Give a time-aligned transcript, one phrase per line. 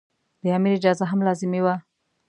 [0.43, 1.75] د امیر اجازه هم لازمي وه.